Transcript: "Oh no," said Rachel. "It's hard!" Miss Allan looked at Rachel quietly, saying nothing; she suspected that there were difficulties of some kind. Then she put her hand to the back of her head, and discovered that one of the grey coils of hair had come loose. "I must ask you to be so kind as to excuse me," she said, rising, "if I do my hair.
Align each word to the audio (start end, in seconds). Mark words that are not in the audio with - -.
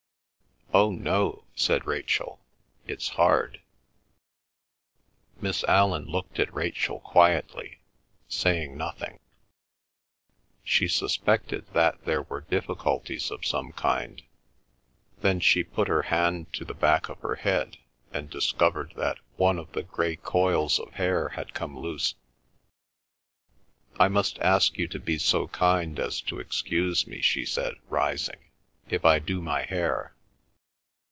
"Oh 0.73 0.89
no," 0.91 1.43
said 1.53 1.85
Rachel. 1.85 2.39
"It's 2.87 3.09
hard!" 3.09 3.59
Miss 5.41 5.65
Allan 5.65 6.05
looked 6.05 6.39
at 6.39 6.53
Rachel 6.53 7.01
quietly, 7.01 7.81
saying 8.29 8.77
nothing; 8.77 9.19
she 10.63 10.87
suspected 10.87 11.67
that 11.73 12.01
there 12.05 12.21
were 12.21 12.39
difficulties 12.39 13.31
of 13.31 13.45
some 13.45 13.73
kind. 13.73 14.21
Then 15.19 15.41
she 15.41 15.61
put 15.65 15.89
her 15.89 16.03
hand 16.03 16.53
to 16.53 16.63
the 16.63 16.73
back 16.73 17.09
of 17.09 17.19
her 17.19 17.35
head, 17.35 17.75
and 18.13 18.29
discovered 18.29 18.93
that 18.95 19.19
one 19.35 19.59
of 19.59 19.73
the 19.73 19.83
grey 19.83 20.15
coils 20.15 20.79
of 20.79 20.93
hair 20.93 21.27
had 21.35 21.53
come 21.53 21.77
loose. 21.77 22.15
"I 23.99 24.07
must 24.07 24.39
ask 24.39 24.77
you 24.77 24.87
to 24.87 24.99
be 25.01 25.17
so 25.17 25.49
kind 25.49 25.99
as 25.99 26.21
to 26.21 26.39
excuse 26.39 27.05
me," 27.07 27.19
she 27.19 27.45
said, 27.45 27.75
rising, 27.89 28.39
"if 28.87 29.03
I 29.03 29.19
do 29.19 29.41
my 29.41 29.63
hair. 29.63 30.15